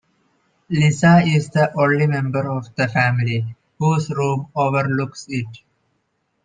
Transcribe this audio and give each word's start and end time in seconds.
Lisa 0.67 1.19
is 1.27 1.49
the 1.49 1.71
only 1.79 2.07
member 2.07 2.49
of 2.49 2.73
the 2.75 2.87
family 2.87 3.55
whose 3.77 4.09
room 4.09 4.47
overlooks 4.55 5.27
it. 5.29 5.59